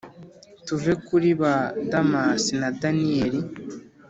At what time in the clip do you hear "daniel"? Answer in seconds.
2.81-3.35